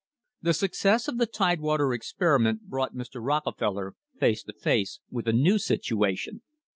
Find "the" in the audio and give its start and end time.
0.41-0.55, 1.19-1.27